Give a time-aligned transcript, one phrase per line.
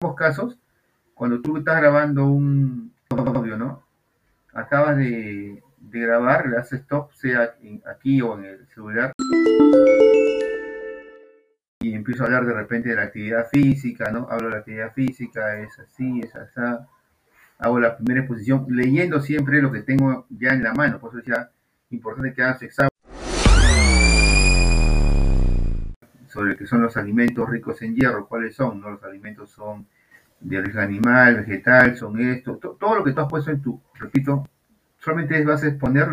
[0.00, 0.58] ambos casos,
[1.14, 3.82] cuando tú estás grabando un audio, ¿no?
[4.52, 9.12] Acabas de, grabar, le haces stop, sea en- aquí o en el celular,
[11.80, 14.26] y empiezo a hablar de repente de la actividad física, ¿no?
[14.30, 16.60] Hablo de la actividad física, es así, es así.
[17.58, 21.18] Hago la primera exposición leyendo siempre lo que tengo ya en la mano, por eso
[21.18, 21.50] decía,
[21.90, 22.90] importante que hagas examen
[26.36, 28.90] sobre qué son los alimentos ricos en hierro, cuáles son, ¿no?
[28.90, 29.86] Los alimentos son
[30.40, 33.80] de origen animal, vegetal, son esto, to- todo lo que tú has puesto en tu,
[33.94, 34.44] repito,
[34.98, 36.08] solamente vas a exponer